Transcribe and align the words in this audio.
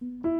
thank 0.00 0.24
you 0.24 0.39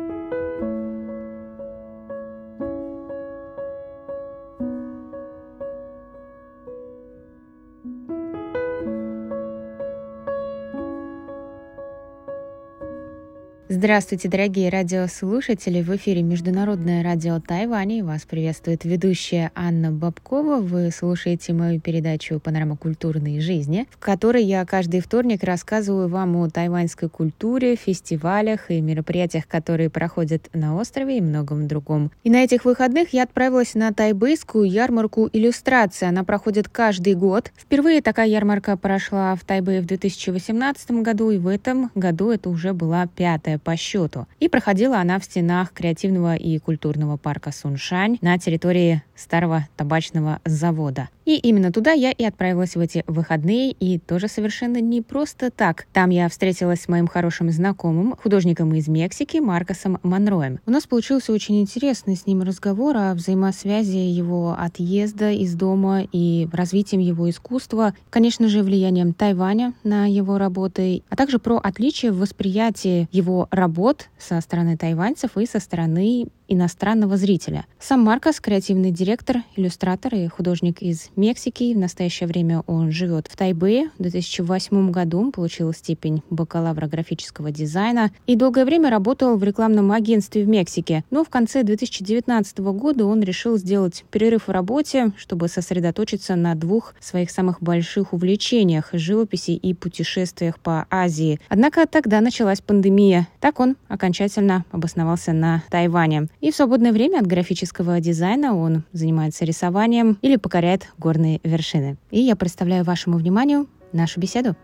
Здравствуйте, 13.82 14.28
дорогие 14.28 14.68
радиослушатели! 14.68 15.80
В 15.80 15.96
эфире 15.96 16.20
Международное 16.20 17.02
радио 17.02 17.40
Тайваня. 17.40 18.04
Вас 18.04 18.26
приветствует 18.26 18.84
ведущая 18.84 19.52
Анна 19.54 19.90
Бабкова. 19.90 20.56
Вы 20.56 20.90
слушаете 20.90 21.54
мою 21.54 21.80
передачу 21.80 22.38
«Панорама 22.40 22.76
культурной 22.76 23.40
жизни», 23.40 23.86
в 23.90 23.96
которой 23.96 24.44
я 24.44 24.66
каждый 24.66 25.00
вторник 25.00 25.42
рассказываю 25.44 26.08
вам 26.08 26.36
о 26.36 26.50
тайваньской 26.50 27.08
культуре, 27.08 27.74
фестивалях 27.74 28.70
и 28.70 28.82
мероприятиях, 28.82 29.48
которые 29.48 29.88
проходят 29.88 30.50
на 30.52 30.76
острове 30.76 31.16
и 31.16 31.22
многом 31.22 31.66
другом. 31.66 32.10
И 32.22 32.28
на 32.28 32.44
этих 32.44 32.66
выходных 32.66 33.14
я 33.14 33.22
отправилась 33.22 33.72
на 33.72 33.94
тайбэйскую 33.94 34.70
ярмарку 34.70 35.30
иллюстрации. 35.32 36.06
Она 36.06 36.22
проходит 36.22 36.68
каждый 36.68 37.14
год. 37.14 37.50
Впервые 37.56 38.02
такая 38.02 38.26
ярмарка 38.28 38.76
прошла 38.76 39.34
в 39.36 39.44
Тайбэе 39.44 39.80
в 39.80 39.86
2018 39.86 40.90
году, 41.02 41.30
и 41.30 41.38
в 41.38 41.46
этом 41.46 41.90
году 41.94 42.28
это 42.28 42.50
уже 42.50 42.74
была 42.74 43.06
пятая 43.06 43.58
по 43.70 43.76
счету. 43.76 44.26
И 44.40 44.48
проходила 44.48 44.98
она 44.98 45.20
в 45.20 45.24
стенах 45.24 45.72
креативного 45.72 46.34
и 46.34 46.58
культурного 46.58 47.16
парка 47.16 47.52
Суншань 47.52 48.18
на 48.20 48.36
территории 48.36 49.04
старого 49.14 49.68
табачного 49.76 50.40
завода. 50.44 51.08
И 51.24 51.36
именно 51.36 51.70
туда 51.70 51.92
я 51.92 52.10
и 52.10 52.24
отправилась 52.24 52.74
в 52.74 52.80
эти 52.80 53.04
выходные, 53.06 53.70
и 53.70 53.98
тоже 53.98 54.26
совершенно 54.26 54.80
не 54.80 55.00
просто 55.00 55.52
так. 55.52 55.86
Там 55.92 56.10
я 56.10 56.28
встретилась 56.28 56.80
с 56.80 56.88
моим 56.88 57.06
хорошим 57.06 57.50
знакомым, 57.50 58.16
художником 58.20 58.74
из 58.74 58.88
Мексики, 58.88 59.36
Маркосом 59.36 60.00
Монроем. 60.02 60.58
У 60.66 60.72
нас 60.72 60.86
получился 60.86 61.32
очень 61.32 61.60
интересный 61.60 62.16
с 62.16 62.26
ним 62.26 62.42
разговор 62.42 62.96
о 62.96 63.14
взаимосвязи 63.14 63.98
его 63.98 64.56
отъезда 64.58 65.30
из 65.30 65.54
дома 65.54 66.02
и 66.10 66.48
развитием 66.52 67.00
его 67.00 67.30
искусства, 67.30 67.94
конечно 68.08 68.48
же, 68.48 68.64
влиянием 68.64 69.12
Тайваня 69.12 69.74
на 69.84 70.06
его 70.06 70.36
работы, 70.36 71.04
а 71.10 71.14
также 71.14 71.38
про 71.38 71.58
отличия 71.58 72.10
в 72.10 72.18
восприятии 72.18 73.08
его 73.12 73.46
работ 73.60 74.08
со 74.18 74.40
стороны 74.40 74.76
тайваньцев 74.76 75.36
и 75.36 75.46
со 75.46 75.60
стороны 75.60 76.26
иностранного 76.50 77.16
зрителя. 77.16 77.64
Сам 77.78 78.02
Маркос– 78.02 78.40
креативный 78.42 78.90
директор, 78.90 79.38
иллюстратор 79.56 80.14
и 80.14 80.26
художник 80.26 80.82
из 80.82 81.08
Мексики. 81.16 81.72
В 81.72 81.78
настоящее 81.78 82.26
время 82.26 82.62
он 82.66 82.90
живет 82.90 83.28
в 83.30 83.36
Тайбэе. 83.36 83.90
В 83.98 84.02
2008 84.02 84.90
году 84.90 85.20
он 85.20 85.32
получил 85.32 85.72
степень 85.72 86.22
бакалавра 86.28 86.86
графического 86.88 87.50
дизайна 87.50 88.10
и 88.26 88.36
долгое 88.36 88.64
время 88.64 88.90
работал 88.90 89.36
в 89.36 89.44
рекламном 89.44 89.92
агентстве 89.92 90.44
в 90.44 90.48
Мексике. 90.48 91.04
Но 91.10 91.24
в 91.24 91.28
конце 91.28 91.62
2019 91.62 92.58
года 92.58 93.06
он 93.06 93.22
решил 93.22 93.56
сделать 93.56 94.04
перерыв 94.10 94.48
в 94.48 94.50
работе, 94.50 95.12
чтобы 95.16 95.48
сосредоточиться 95.48 96.34
на 96.34 96.54
двух 96.54 96.94
своих 97.00 97.30
самых 97.30 97.62
больших 97.62 98.12
увлечениях– 98.12 98.90
живописи 98.92 99.52
и 99.52 99.72
путешествиях 99.72 100.58
по 100.58 100.86
Азии. 100.90 101.40
Однако 101.48 101.86
тогда 101.86 102.20
началась 102.20 102.60
пандемия. 102.60 103.28
Так 103.38 103.60
он 103.60 103.76
окончательно 103.88 104.64
обосновался 104.72 105.32
на 105.32 105.62
Тайване. 105.70 106.28
И 106.40 106.50
в 106.50 106.56
свободное 106.56 106.92
время 106.92 107.18
от 107.18 107.26
графического 107.26 108.00
дизайна 108.00 108.56
он 108.56 108.84
занимается 108.92 109.44
рисованием 109.44 110.16
или 110.22 110.36
покоряет 110.36 110.88
горные 110.96 111.40
вершины. 111.44 111.98
И 112.10 112.20
я 112.20 112.34
представляю 112.34 112.84
вашему 112.84 113.18
вниманию 113.18 113.68
нашу 113.92 114.20
беседу. 114.20 114.56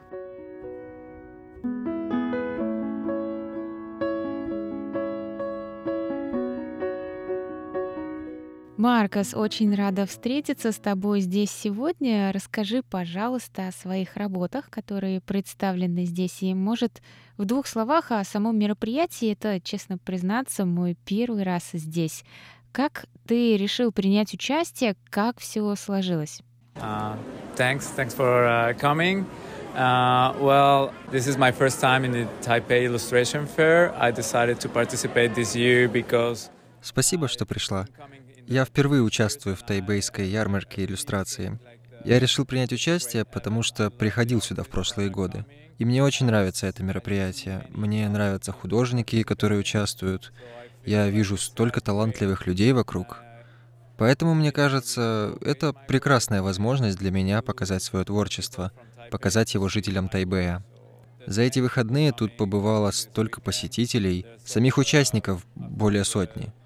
Маркос, 8.86 9.34
очень 9.34 9.74
рада 9.74 10.06
встретиться 10.06 10.70
с 10.70 10.76
тобой 10.76 11.18
здесь 11.18 11.50
сегодня. 11.50 12.30
Расскажи, 12.32 12.84
пожалуйста, 12.88 13.66
о 13.66 13.72
своих 13.72 14.14
работах, 14.14 14.70
которые 14.70 15.20
представлены 15.20 16.04
здесь. 16.04 16.40
И, 16.40 16.54
может, 16.54 17.02
в 17.36 17.46
двух 17.46 17.66
словах 17.66 18.12
о 18.12 18.22
самом 18.22 18.56
мероприятии. 18.56 19.32
Это, 19.32 19.60
честно 19.60 19.98
признаться, 19.98 20.64
мой 20.64 20.96
первый 21.04 21.42
раз 21.42 21.70
здесь. 21.72 22.22
Как 22.70 23.06
ты 23.26 23.56
решил 23.56 23.90
принять 23.90 24.32
участие? 24.34 24.94
Как 25.10 25.40
все 25.40 25.74
сложилось? 25.74 26.40
Uh, 26.76 27.16
thanks, 27.56 27.90
thanks 27.96 28.14
for 28.14 28.46
uh, 28.46 28.72
coming. 28.74 29.26
Uh, 29.74 30.32
well, 30.38 30.92
this 31.10 31.26
is 31.26 31.36
my 31.36 31.50
first 31.50 31.80
time 31.80 32.04
in 32.04 32.12
the 32.12 32.28
Taipei 32.40 32.84
Illustration 32.84 33.46
Fair. 33.46 33.92
I 33.98 34.12
decided 34.12 34.60
to 34.60 34.68
participate 34.68 35.34
this 35.34 35.56
year 35.56 35.88
because 35.88 36.50
Спасибо, 36.80 37.26
что 37.26 37.44
пришла. 37.46 37.86
Я 38.48 38.64
впервые 38.64 39.02
участвую 39.02 39.56
в 39.56 39.62
тайбейской 39.62 40.28
ярмарке 40.28 40.84
иллюстрации. 40.84 41.58
Я 42.04 42.20
решил 42.20 42.44
принять 42.44 42.72
участие, 42.72 43.24
потому 43.24 43.64
что 43.64 43.90
приходил 43.90 44.40
сюда 44.40 44.62
в 44.62 44.68
прошлые 44.68 45.10
годы. 45.10 45.44
И 45.78 45.84
мне 45.84 46.04
очень 46.04 46.26
нравится 46.26 46.68
это 46.68 46.84
мероприятие. 46.84 47.66
Мне 47.70 48.08
нравятся 48.08 48.52
художники, 48.52 49.24
которые 49.24 49.58
участвуют. 49.58 50.32
Я 50.84 51.08
вижу 51.10 51.36
столько 51.36 51.80
талантливых 51.80 52.46
людей 52.46 52.72
вокруг. 52.72 53.18
Поэтому, 53.98 54.34
мне 54.34 54.52
кажется, 54.52 55.36
это 55.40 55.72
прекрасная 55.72 56.42
возможность 56.42 56.98
для 56.98 57.10
меня 57.10 57.42
показать 57.42 57.82
свое 57.82 58.04
творчество, 58.04 58.70
показать 59.10 59.54
его 59.54 59.68
жителям 59.68 60.08
Тайбэя. 60.08 60.64
За 61.26 61.42
эти 61.42 61.58
выходные 61.58 62.12
тут 62.12 62.36
побывало 62.36 62.92
столько 62.92 63.40
посетителей, 63.40 64.24
самих 64.44 64.78
участников 64.78 65.44
более 65.56 66.04
сотни— 66.04 66.52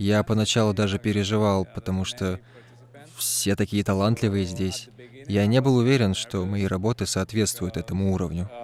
я 0.00 0.22
поначалу 0.22 0.72
даже 0.72 0.98
переживал, 0.98 1.66
потому 1.66 2.04
что 2.04 2.40
все 3.16 3.54
такие 3.54 3.84
талантливые 3.84 4.46
здесь. 4.46 4.88
Я 5.28 5.46
не 5.46 5.60
был 5.60 5.76
уверен, 5.76 6.14
что 6.14 6.46
мои 6.46 6.66
работы 6.66 7.06
соответствуют 7.06 7.76
этому 7.76 8.12
уровню. 8.12 8.48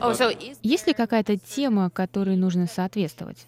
Oh, 0.00 0.12
so 0.12 0.36
есть 0.62 0.88
ли 0.88 0.92
какая-то 0.92 1.36
тема, 1.36 1.88
которой 1.88 2.36
нужно 2.36 2.66
соответствовать? 2.66 3.46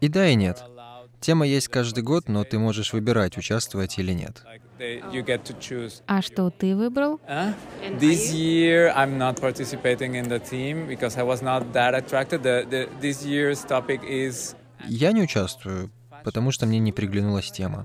И 0.00 0.08
да, 0.08 0.26
и 0.26 0.34
нет. 0.34 0.64
Тема 1.20 1.46
есть 1.46 1.68
каждый 1.68 2.02
год, 2.02 2.28
но 2.28 2.44
ты 2.44 2.58
можешь 2.58 2.94
выбирать, 2.94 3.36
участвовать 3.36 3.98
или 3.98 4.12
нет. 4.12 4.42
А 6.06 6.22
что 6.22 6.50
ты 6.50 6.76
выбрал? 6.76 7.20
This 8.00 8.32
year 8.32 8.92
I'm 8.94 9.18
not 9.18 9.40
participating 9.40 10.14
in 10.14 10.28
the 10.28 10.40
team 10.40 10.86
because 10.86 11.16
I 11.16 11.22
was 11.22 11.42
not 11.42 11.72
that 11.72 11.94
attracted. 11.94 12.42
The, 12.42 12.66
the, 12.68 12.88
this 13.00 13.24
year's 13.24 13.64
topic 13.64 14.00
is... 14.08 14.54
Я 14.86 15.12
не 15.12 15.22
участвую, 15.22 15.90
потому 16.24 16.52
что 16.52 16.66
мне 16.66 16.78
не 16.78 16.92
приглянулась 16.92 17.50
тема. 17.50 17.84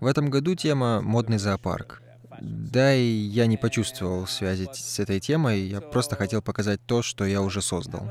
В 0.00 0.06
этом 0.06 0.30
году 0.30 0.54
тема 0.54 1.00
«Модный 1.00 1.38
зоопарк». 1.38 2.02
Да, 2.40 2.92
и 2.92 3.04
я 3.04 3.46
не 3.46 3.56
почувствовал 3.56 4.26
связи 4.26 4.68
с 4.72 4.98
этой 4.98 5.20
темой, 5.20 5.60
я 5.60 5.80
просто 5.80 6.16
хотел 6.16 6.42
показать 6.42 6.80
то, 6.86 7.02
что 7.02 7.24
я 7.24 7.40
уже 7.40 7.62
создал. 7.62 8.10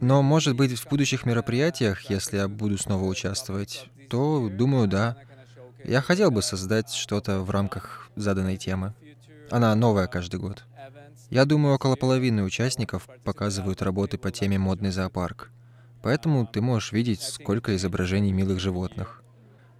Но, 0.00 0.22
может 0.22 0.54
быть, 0.54 0.78
в 0.78 0.88
будущих 0.88 1.26
мероприятиях, 1.26 2.08
если 2.10 2.36
я 2.36 2.48
буду 2.48 2.78
снова 2.78 3.04
участвовать, 3.04 3.88
то, 4.08 4.48
думаю, 4.48 4.86
да. 4.86 5.16
Я 5.88 6.00
хотел 6.00 6.32
бы 6.32 6.42
создать 6.42 6.92
что-то 6.92 7.42
в 7.42 7.50
рамках 7.50 8.10
заданной 8.16 8.56
темы. 8.56 8.92
Она 9.52 9.72
новая 9.76 10.08
каждый 10.08 10.40
год. 10.40 10.64
Я 11.30 11.44
думаю, 11.44 11.76
около 11.76 11.94
половины 11.94 12.42
участников 12.42 13.08
показывают 13.22 13.82
работы 13.82 14.18
по 14.18 14.32
теме 14.32 14.58
«Модный 14.58 14.90
зоопарк». 14.90 15.52
Поэтому 16.02 16.44
ты 16.44 16.60
можешь 16.60 16.90
видеть, 16.90 17.22
сколько 17.22 17.76
изображений 17.76 18.32
милых 18.32 18.58
животных. 18.58 19.22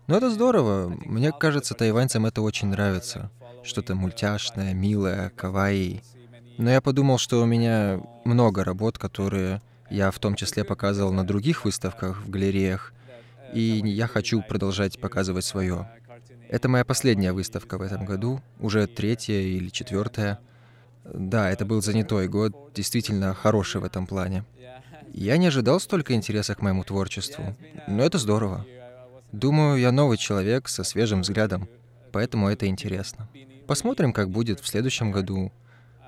Но 0.07 0.17
это 0.17 0.31
здорово. 0.31 0.97
Мне 1.05 1.33
кажется, 1.33 1.75
тайваньцам 1.75 2.25
это 2.25 2.41
очень 2.41 2.69
нравится 2.69 3.33
что-то 3.65 3.97
мультяшное, 3.97 4.75
милое, 4.75 5.31
кавайи. 5.31 6.05
Но 6.57 6.71
я 6.71 6.81
подумал, 6.81 7.19
что 7.19 7.43
у 7.43 7.47
меня 7.47 8.01
много 8.25 8.63
работ, 8.63 8.97
которые 8.97 9.61
я 9.91 10.13
в 10.13 10.21
том 10.21 10.37
числе 10.37 10.63
показывал 10.63 11.13
на 11.13 11.27
других 11.27 11.65
выставках 11.65 12.23
в 12.23 12.31
галереях, 12.31 12.93
и 13.53 13.83
я 13.85 14.07
хочу 14.07 14.41
продолжать 14.43 15.01
показывать 15.01 15.45
свое. 15.45 15.89
Это 16.49 16.69
моя 16.69 16.85
последняя 16.85 17.33
выставка 17.33 17.77
в 17.77 17.83
этом 17.83 18.05
году, 18.05 18.41
уже 18.61 18.87
третья 18.87 19.41
или 19.41 19.69
четвертая. 19.69 20.39
Да, 21.05 21.51
это 21.51 21.65
был 21.65 21.83
занятой 21.83 22.29
год, 22.29 22.73
действительно 22.75 23.35
хороший 23.35 23.81
в 23.81 23.85
этом 23.85 24.07
плане. 24.07 24.45
Я 25.13 25.37
не 25.39 25.49
ожидал 25.49 25.81
столько 25.81 26.15
интереса 26.15 26.55
к 26.55 26.63
моему 26.63 26.85
творчеству, 26.85 27.57
но 27.89 28.05
это 28.05 28.19
здорово. 28.19 28.65
Думаю, 29.33 29.79
я 29.79 29.91
новый 29.91 30.19
человек 30.19 30.69
со 30.69 30.85
свежим 30.85 31.23
взглядом, 31.23 31.69
поэтому 32.13 32.49
это 32.49 32.67
интересно. 32.67 33.29
Посмотрим, 33.67 34.13
как 34.13 34.31
будет 34.31 34.61
в 34.61 34.69
следующем 34.69 35.11
году. 35.11 35.53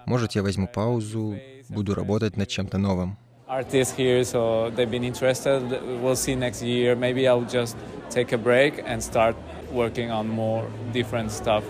Может, 0.06 0.32
я 0.32 0.42
возьму 0.42 0.68
паузу, 0.68 1.38
буду 1.68 1.94
работать 1.94 2.36
над 2.36 2.48
чем-то 2.48 2.78
новым. 2.78 3.18
Artists 3.48 3.96
here, 3.96 4.20
so 4.20 4.70
working 9.72 10.10
on 10.10 10.28
more 10.28 10.64
different 10.92 11.30
stuff. 11.30 11.64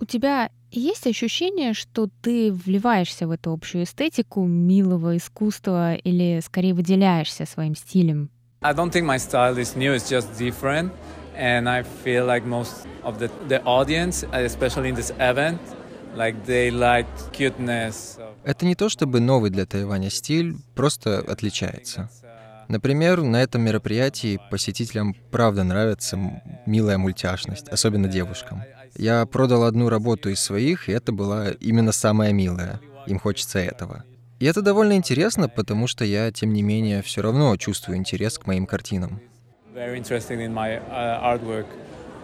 У 0.00 0.06
тебя 0.06 0.50
есть 0.70 1.06
ощущение, 1.06 1.74
что 1.74 2.08
ты 2.22 2.52
вливаешься 2.52 3.26
в 3.26 3.30
эту 3.32 3.52
общую 3.52 3.84
эстетику 3.84 4.46
милого 4.46 5.16
искусства 5.16 5.94
или 5.94 6.40
скорее 6.40 6.74
выделяешься 6.74 7.44
своим 7.44 7.74
стилем? 7.74 8.30
I 8.62 8.72
don't 8.72 8.92
think 8.92 9.04
my 9.04 9.18
style 9.18 9.56
is 9.56 9.76
new, 9.76 9.94
it's 9.94 10.08
just 10.08 10.38
different. 10.38 10.92
And 11.36 11.68
I 11.68 11.82
feel 12.04 12.26
like 12.26 12.44
most 12.44 12.86
of 13.02 13.18
the, 13.18 13.30
the 13.48 13.62
audience, 13.64 14.24
especially 14.32 14.90
in 14.90 14.94
this 14.94 15.10
event, 15.18 15.58
like 16.14 16.36
they 16.46 16.70
like 16.70 17.06
cuteness. 17.32 18.18
Это 18.44 18.64
не 18.64 18.74
то 18.74 18.88
чтобы 18.88 19.20
новый 19.20 19.50
для 19.50 19.66
Тайваня 19.66 20.10
стиль, 20.10 20.56
просто 20.74 21.18
отличается. 21.18 22.08
Например, 22.70 23.20
на 23.22 23.42
этом 23.42 23.62
мероприятии 23.62 24.38
посетителям 24.48 25.16
правда 25.32 25.64
нравится 25.64 26.16
милая 26.66 26.98
мультяшность, 26.98 27.68
особенно 27.68 28.06
девушкам. 28.06 28.62
Я 28.94 29.26
продал 29.26 29.64
одну 29.64 29.88
работу 29.88 30.30
из 30.30 30.38
своих, 30.38 30.88
и 30.88 30.92
это 30.92 31.10
была 31.10 31.50
именно 31.50 31.90
самая 31.90 32.32
милая. 32.32 32.78
Им 33.08 33.18
хочется 33.18 33.58
этого. 33.58 34.04
И 34.38 34.44
это 34.44 34.62
довольно 34.62 34.92
интересно, 34.92 35.48
потому 35.48 35.88
что 35.88 36.04
я, 36.04 36.30
тем 36.30 36.52
не 36.52 36.62
менее, 36.62 37.02
все 37.02 37.22
равно 37.22 37.56
чувствую 37.56 37.98
интерес 37.98 38.38
к 38.38 38.46
моим 38.46 38.66
картинам. 38.66 39.20
Uh, 39.74 41.64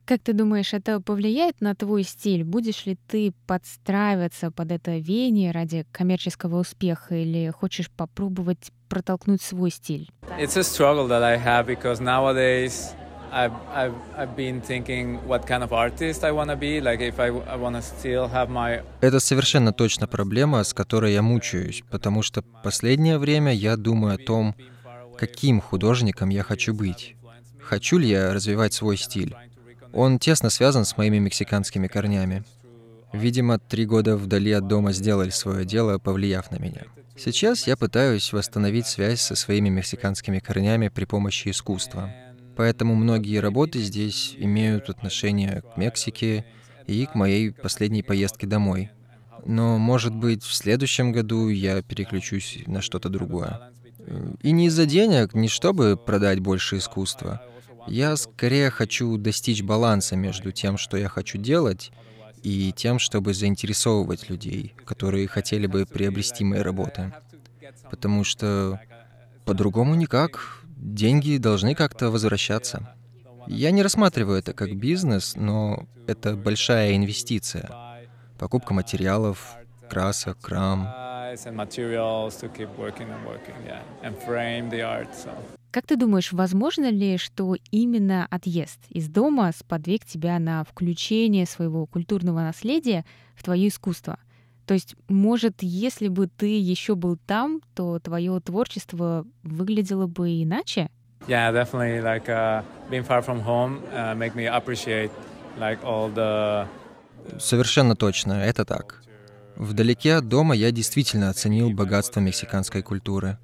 как 0.05 0.21
ты 0.21 0.33
думаешь, 0.33 0.73
это 0.73 1.01
повлияет 1.01 1.61
на 1.61 1.75
твой 1.75 2.05
стиль? 2.05 2.45
Будешь 2.45 2.87
ли 2.87 2.97
ты 3.09 3.33
подстраиваться 3.49 4.53
под 4.53 4.71
это 4.71 4.99
веяние 4.99 5.51
ради 5.51 5.85
коммерческого 5.91 6.61
успеха 6.61 7.17
или 7.17 7.51
хочешь 7.51 7.91
попробовать 7.91 8.71
протолкнуть 8.89 9.43
свой 9.43 9.71
стиль? 9.71 10.11
It's 10.39 10.57
a 10.57 10.63
struggle 10.63 11.09
that 11.09 11.23
I 11.23 11.37
have 11.37 11.67
because 11.67 12.01
nowadays 12.01 12.95
I've, 13.33 13.53
I've, 13.75 13.95
I've 14.17 14.37
been 14.37 14.61
thinking 14.61 15.19
what 15.27 15.47
kind 15.47 15.63
of 15.63 15.73
artist 15.73 16.25
I 16.25 16.33
want 16.33 16.49
to 16.51 16.57
be, 16.57 16.81
like 16.81 17.01
if 17.01 17.19
I, 17.19 17.29
I 17.29 17.57
want 17.57 17.77
to 17.77 17.83
still 17.83 18.31
have 18.33 18.49
my... 18.49 18.83
Это 19.01 19.21
совершенно 19.21 19.73
точно 19.73 20.07
проблема, 20.07 20.63
с 20.65 20.73
которой 20.73 21.13
я 21.13 21.23
мучаюсь, 21.23 21.83
потому 21.91 22.23
что 22.23 22.43
последнее 22.63 23.19
время 23.19 23.53
я 23.53 23.77
думаю 23.77 24.15
о 24.15 24.19
том, 24.19 24.55
каким 25.19 25.61
художником 25.61 26.31
я 26.31 26.43
хочу 26.43 26.73
быть. 26.73 27.17
Хочу 27.61 27.99
ли 27.99 28.09
я 28.09 28.33
развивать 28.33 28.73
свой 28.75 28.97
стиль? 28.97 29.35
Он 29.93 30.19
тесно 30.19 30.51
связан 30.51 30.85
с 30.85 30.97
моими 30.97 31.19
мексиканскими 31.19 31.89
корнями. 31.89 32.45
Видимо, 33.13 33.59
три 33.59 33.87
года 33.87 34.17
вдали 34.17 34.53
от 34.53 34.67
дома 34.69 34.93
сделали 34.93 35.31
свое 35.31 35.65
дело, 35.65 35.99
повлияв 35.99 36.51
на 36.51 36.57
меня. 36.57 36.83
Сейчас 37.19 37.67
я 37.67 37.77
пытаюсь 37.77 38.33
восстановить 38.33 38.87
связь 38.87 39.21
со 39.21 39.35
своими 39.35 39.69
мексиканскими 39.71 40.39
корнями 40.39 40.89
при 40.89 41.07
помощи 41.07 41.49
искусства. 41.49 42.13
Поэтому 42.57 42.95
многие 42.95 43.39
работы 43.39 43.81
здесь 43.81 44.35
имеют 44.39 44.91
отношение 44.91 45.63
к 45.63 45.77
Мексике 45.77 46.45
и 46.87 47.07
к 47.07 47.15
моей 47.15 47.53
последней 47.53 48.03
поездке 48.03 48.47
домой. 48.47 48.91
Но, 49.45 49.79
может 49.79 50.15
быть, 50.15 50.43
в 50.43 50.53
следующем 50.53 51.13
году 51.13 51.49
я 51.49 51.83
переключусь 51.83 52.65
на 52.67 52.83
что-то 52.83 53.09
другое. 53.09 53.71
И 54.43 54.51
не 54.53 54.67
из-за 54.67 54.87
денег, 54.87 55.35
не 55.35 55.49
чтобы 55.49 55.97
продать 55.97 56.41
больше 56.41 56.79
искусства. 56.79 57.43
Я 57.89 58.17
скорее 58.17 58.71
хочу 58.71 59.17
достичь 59.17 59.63
баланса 59.63 60.17
между 60.17 60.53
тем, 60.53 60.77
что 60.77 60.97
я 60.97 61.09
хочу 61.09 61.39
делать, 61.39 61.93
и 62.47 62.71
тем, 62.71 63.01
чтобы 63.01 63.35
заинтересовывать 63.35 64.31
людей, 64.31 64.77
которые 64.85 65.27
хотели 65.27 65.67
бы 65.67 65.85
приобрести 65.85 66.45
мои 66.45 66.61
работы. 66.61 67.13
Потому 67.91 68.23
что 68.23 68.79
по-другому 69.45 69.97
никак. 69.97 70.61
Деньги 70.77 71.39
должны 71.39 71.75
как-то 71.75 72.09
возвращаться. 72.09 72.95
Я 73.49 73.73
не 73.73 73.83
рассматриваю 73.83 74.39
это 74.39 74.53
как 74.53 74.77
бизнес, 74.77 75.35
но 75.35 75.89
это 76.07 76.37
большая 76.37 76.95
инвестиция. 76.95 77.69
Покупка 78.39 78.73
материалов, 78.75 79.57
красок, 79.91 80.39
крам. 80.41 80.87
Как 85.77 85.87
ты 85.87 85.97
думаешь, 85.97 86.33
возможно 86.33 86.91
ли, 86.91 87.19
что 87.19 87.55
именно 87.71 88.27
отъезд 88.31 88.79
из 88.89 89.11
дома 89.11 89.53
сподвиг 89.55 90.07
тебя 90.07 90.39
на 90.39 90.65
включение 90.65 91.45
своего 91.45 91.85
культурного 91.85 92.41
наследия 92.41 93.05
в 93.35 93.43
твое 93.43 93.69
искусство? 93.69 94.19
То 94.65 94.73
есть, 94.73 94.97
может, 95.11 95.57
если 95.61 96.09
бы 96.09 96.29
ты 96.29 96.59
еще 96.59 96.95
был 96.95 97.19
там, 97.27 97.61
то 97.75 97.99
твое 97.99 98.41
творчество 98.41 99.27
выглядело 99.43 100.07
бы 100.07 100.43
иначе? 100.43 100.89
Yeah, 101.29 101.53
definitely. 101.53 102.01
Like 102.01 102.27
uh, 102.31 102.63
being 102.91 103.07
far 103.07 103.21
from 103.21 103.43
home 103.43 103.83
uh, 103.93 104.15
make 104.17 104.35
me 104.35 104.47
appreciate 104.47 105.11
like 105.61 105.85
all 105.85 106.11
the. 106.11 106.67
Совершенно 107.39 107.95
точно, 107.95 108.33
это 108.33 108.65
так. 108.65 109.03
Вдалеке 109.57 110.15
от 110.15 110.27
дома 110.27 110.57
я 110.57 110.71
действительно 110.71 111.29
оценил 111.29 111.69
богатство 111.69 112.21
мексиканской 112.21 112.81
культуры. 112.81 113.37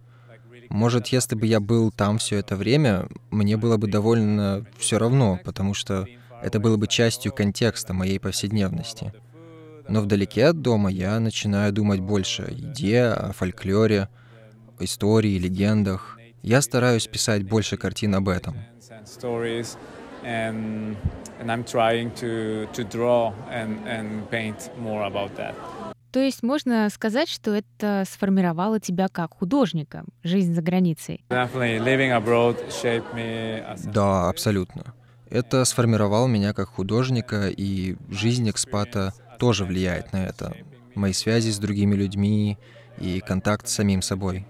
Может, 0.72 1.08
если 1.08 1.34
бы 1.34 1.46
я 1.46 1.60
был 1.60 1.90
там 1.90 2.16
все 2.16 2.38
это 2.38 2.56
время, 2.56 3.06
мне 3.30 3.58
было 3.58 3.76
бы 3.76 3.88
довольно 3.88 4.64
все 4.78 4.98
равно, 4.98 5.38
потому 5.44 5.74
что 5.74 6.06
это 6.42 6.60
было 6.60 6.78
бы 6.78 6.86
частью 6.86 7.30
контекста 7.30 7.92
моей 7.92 8.18
повседневности. 8.18 9.12
Но 9.86 10.00
вдалеке 10.00 10.46
от 10.46 10.62
дома 10.62 10.90
я 10.90 11.20
начинаю 11.20 11.74
думать 11.74 12.00
больше 12.00 12.44
о 12.44 12.50
еде, 12.50 13.02
о 13.02 13.32
фольклоре, 13.32 14.08
истории, 14.80 15.38
легендах. 15.38 16.18
Я 16.40 16.62
стараюсь 16.62 17.06
писать 17.06 17.42
больше 17.42 17.76
картин 17.76 18.14
об 18.14 18.30
этом. 18.30 18.56
То 26.12 26.20
есть 26.20 26.42
можно 26.42 26.88
сказать, 26.90 27.28
что 27.30 27.54
это 27.54 28.04
сформировало 28.06 28.78
тебя 28.78 29.08
как 29.08 29.34
художника, 29.34 30.04
жизнь 30.22 30.54
за 30.54 30.60
границей? 30.60 31.24
Да, 33.84 34.28
абсолютно. 34.28 34.94
Это 35.30 35.64
сформировало 35.64 36.26
меня 36.26 36.52
как 36.52 36.68
художника, 36.68 37.48
и 37.48 37.96
жизнь 38.10 38.48
экспата 38.50 39.14
тоже 39.38 39.64
влияет 39.64 40.12
на 40.12 40.18
это. 40.18 40.54
Мои 40.94 41.14
связи 41.14 41.48
с 41.50 41.58
другими 41.58 41.94
людьми 41.94 42.58
и 42.98 43.20
контакт 43.20 43.66
с 43.66 43.72
самим 43.72 44.02
собой. 44.02 44.44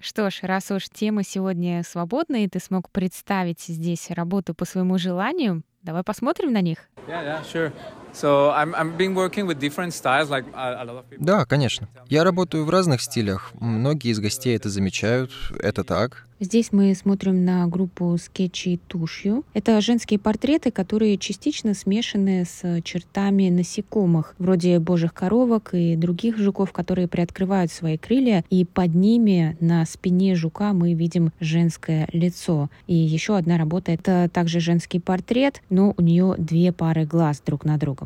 Что 0.00 0.30
ж, 0.30 0.38
раз 0.42 0.70
уж 0.70 0.88
тема 0.88 1.24
сегодня 1.24 1.82
свободна, 1.82 2.44
и 2.44 2.48
ты 2.48 2.60
смог 2.60 2.88
представить 2.90 3.60
здесь 3.60 4.10
работу 4.10 4.54
по 4.54 4.64
своему 4.64 4.96
желанию, 4.96 5.62
давай 5.88 6.02
посмотрим 6.02 6.52
на 6.52 6.60
них. 6.60 6.80
Yeah, 7.06 7.24
yeah, 7.24 7.42
sure. 7.42 7.72
So 8.12 8.50
I'm, 8.50 8.74
I'm 8.74 8.96
been 8.96 9.14
working 9.14 9.46
with 9.46 9.58
different 9.60 9.92
styles, 9.92 10.30
like 10.30 10.44
a, 10.54 10.82
a 10.82 10.84
lot 10.84 10.96
of 10.96 11.04
people. 11.10 11.24
Да, 11.24 11.44
конечно. 11.44 11.88
Я 12.08 12.24
работаю 12.24 12.64
в 12.64 12.70
разных 12.70 13.00
стилях. 13.02 13.52
Многие 13.60 14.10
из 14.10 14.20
гостей 14.20 14.56
это 14.56 14.68
замечают. 14.68 15.30
Это 15.60 15.84
так. 15.84 16.24
Здесь 16.40 16.70
мы 16.70 16.94
смотрим 16.94 17.44
на 17.44 17.66
группу 17.66 18.16
скетчей 18.16 18.78
тушью. 18.86 19.44
Это 19.54 19.80
женские 19.80 20.20
портреты, 20.20 20.70
которые 20.70 21.18
частично 21.18 21.74
смешаны 21.74 22.44
с 22.44 22.80
чертами 22.82 23.48
насекомых, 23.48 24.36
вроде 24.38 24.78
божьих 24.78 25.12
коровок 25.12 25.70
и 25.72 25.96
других 25.96 26.38
жуков, 26.38 26.70
которые 26.70 27.08
приоткрывают 27.08 27.72
свои 27.72 27.98
крылья, 27.98 28.44
и 28.50 28.64
под 28.64 28.94
ними 28.94 29.56
на 29.58 29.84
спине 29.84 30.36
жука 30.36 30.72
мы 30.72 30.94
видим 30.94 31.32
женское 31.40 32.08
лицо. 32.12 32.70
И 32.86 32.94
еще 32.94 33.36
одна 33.36 33.58
работа— 33.58 33.90
это 33.92 34.30
также 34.32 34.60
женский 34.60 35.00
портрет, 35.00 35.60
но 35.70 35.92
у 35.96 36.02
нее 36.02 36.36
две 36.38 36.72
пары 36.72 37.04
глаз 37.04 37.42
друг 37.44 37.64
на 37.64 37.78
другом. 37.78 37.97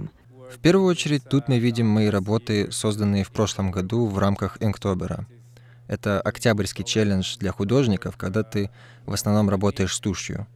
В 0.52 0.58
первую 0.58 0.86
очередь 0.86 1.24
тут 1.24 1.48
мы 1.48 1.58
видим 1.58 1.86
мои 1.86 2.08
работы, 2.08 2.70
созданные 2.70 3.24
в 3.24 3.30
прошлом 3.30 3.70
году 3.70 4.06
в 4.06 4.18
рамках 4.18 4.58
Инктобера. 4.60 5.26
Это 5.88 6.20
октябрьский 6.20 6.84
челлендж 6.84 7.38
для 7.38 7.52
художников, 7.52 8.18
когда 8.18 8.42
ты 8.42 8.70
в 9.06 9.14
основном 9.14 9.48
работаешь 9.48 9.94
с 9.94 10.00
тушью. 10.00 10.46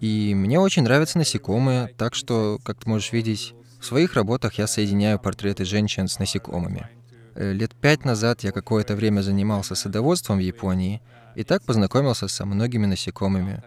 И 0.00 0.34
мне 0.36 0.60
очень 0.60 0.84
нравятся 0.84 1.18
насекомые, 1.18 1.88
так 1.96 2.14
что, 2.14 2.60
как 2.62 2.78
ты 2.78 2.88
можешь 2.88 3.12
видеть, 3.12 3.54
в 3.80 3.84
своих 3.84 4.14
работах 4.14 4.54
я 4.54 4.68
соединяю 4.68 5.18
портреты 5.18 5.64
женщин 5.64 6.06
с 6.06 6.20
насекомыми. 6.20 6.88
Э, 7.34 7.52
лет 7.52 7.74
пять 7.74 8.04
назад 8.04 8.44
я 8.44 8.52
какое-то 8.52 8.94
время 8.94 9.22
занимался 9.22 9.74
садоводством 9.74 10.38
в 10.38 10.42
Японии 10.42 11.02
и 11.34 11.42
так 11.42 11.64
познакомился 11.64 12.28
со 12.28 12.46
многими 12.46 12.86
насекомыми. 12.86 13.64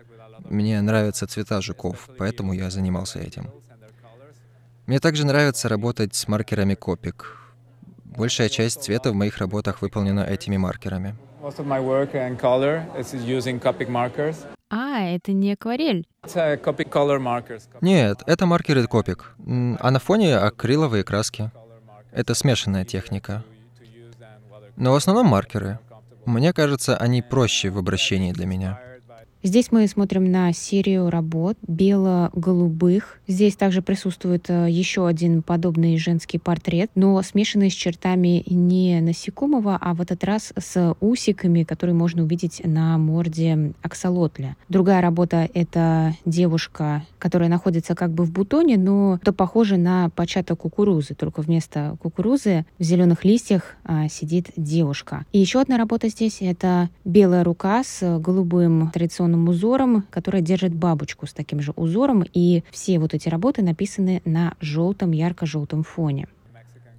Мне 0.49 0.81
нравятся 0.81 1.27
цвета 1.27 1.61
жуков, 1.61 2.09
поэтому 2.17 2.53
я 2.53 2.69
занимался 2.69 3.19
этим. 3.19 3.51
Мне 4.87 4.99
также 4.99 5.25
нравится 5.25 5.69
работать 5.69 6.15
с 6.15 6.27
маркерами 6.27 6.75
Копик. 6.75 7.37
Большая 8.03 8.49
часть 8.49 8.83
цвета 8.83 9.11
в 9.11 9.15
моих 9.15 9.37
работах 9.37 9.81
выполнена 9.81 10.21
этими 10.21 10.57
маркерами. 10.57 11.15
А, 14.69 15.01
это 15.01 15.31
не 15.31 15.53
акварель. 15.53 16.07
Нет, 17.81 18.21
это 18.25 18.45
маркеры 18.45 18.85
Копик, 18.87 19.33
а 19.79 19.91
на 19.91 19.99
фоне 19.99 20.37
акриловые 20.37 21.03
краски. 21.03 21.51
Это 22.11 22.35
смешанная 22.35 22.85
техника. 22.85 23.43
Но 24.75 24.91
в 24.91 24.95
основном 24.95 25.27
маркеры. 25.27 25.79
Мне 26.25 26.53
кажется, 26.53 26.97
они 26.97 27.21
проще 27.21 27.69
в 27.69 27.77
обращении 27.77 28.31
для 28.31 28.45
меня. 28.45 28.79
Здесь 29.43 29.71
мы 29.71 29.87
смотрим 29.87 30.31
на 30.31 30.53
серию 30.53 31.09
работ 31.09 31.57
бело-голубых. 31.67 33.19
Здесь 33.27 33.55
также 33.55 33.81
присутствует 33.81 34.45
э, 34.49 34.67
еще 34.69 35.07
один 35.07 35.41
подобный 35.41 35.97
женский 35.97 36.37
портрет, 36.37 36.91
но 36.93 37.19
смешанный 37.23 37.71
с 37.71 37.73
чертами 37.73 38.43
не 38.45 39.01
насекомого, 39.01 39.79
а 39.81 39.95
в 39.95 40.01
этот 40.01 40.23
раз 40.23 40.53
с 40.55 40.95
усиками, 40.99 41.63
которые 41.63 41.95
можно 41.95 42.21
увидеть 42.21 42.61
на 42.63 42.99
морде 42.99 43.73
аксолотля. 43.81 44.57
Другая 44.69 45.01
работа— 45.01 45.49
это 45.55 46.15
девушка, 46.23 47.03
которая 47.17 47.49
находится 47.49 47.95
как 47.95 48.11
бы 48.11 48.25
в 48.25 48.31
бутоне, 48.31 48.77
но 48.77 49.19
то 49.23 49.33
похоже 49.33 49.77
на 49.77 50.09
початок 50.09 50.59
кукурузы, 50.59 51.15
только 51.15 51.41
вместо 51.41 51.97
кукурузы 51.99 52.67
в 52.77 52.83
зеленых 52.83 53.25
листьях 53.25 53.75
а, 53.85 54.07
сидит 54.07 54.51
девушка. 54.55 55.25
И 55.31 55.39
еще 55.39 55.61
одна 55.61 55.77
работа 55.77 56.09
здесь— 56.09 56.37
это 56.41 56.91
белая 57.05 57.43
рука 57.43 57.83
с 57.83 58.19
голубым 58.19 58.91
традиционным 58.91 59.30
узором, 59.47 60.03
которая 60.09 60.41
держит 60.41 60.73
бабочку 60.73 61.27
с 61.27 61.33
таким 61.33 61.59
же 61.61 61.71
узором, 61.75 62.25
и 62.33 62.63
все 62.71 62.99
вот 62.99 63.13
эти 63.13 63.29
работы 63.29 63.61
написаны 63.61 64.21
на 64.25 64.55
желтом, 64.61 65.11
ярко-желтом 65.11 65.83
фоне. 65.83 66.27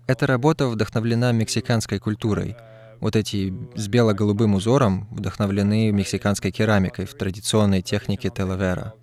Эта 0.07 0.27
работа 0.27 0.67
вдохновлена 0.67 1.33
мексиканской 1.33 1.99
культурой. 1.99 2.57
Вот 3.01 3.17
эти 3.17 3.53
с 3.75 3.89
бело-голубым 3.89 4.55
узором 4.55 5.09
вдохновлены 5.11 5.91
мексиканской 5.91 6.51
керамикой 6.51 7.07
в 7.07 7.15
традиционной 7.15 7.83
технике 7.83 8.31
телавера. 8.31 8.95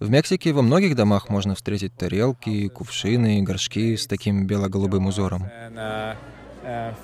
В 0.00 0.10
Мексике 0.10 0.52
во 0.52 0.62
многих 0.62 0.96
домах 0.96 1.28
можно 1.28 1.54
встретить 1.54 1.94
тарелки, 1.94 2.68
кувшины, 2.68 3.42
горшки 3.42 3.94
с 3.96 4.06
таким 4.08 4.46
бело-голубым 4.48 5.06
узором. 5.06 5.44
Uh, 5.44 6.16
uh, 6.64 6.94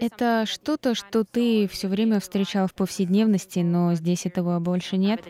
это 0.00 0.44
что-то, 0.46 0.94
что 0.94 1.24
ты 1.24 1.68
все 1.68 1.88
время 1.88 2.20
встречал 2.20 2.66
в 2.66 2.74
повседневности, 2.74 3.60
но 3.60 3.94
здесь 3.94 4.26
этого 4.26 4.58
больше 4.60 4.96
нет? 4.96 5.20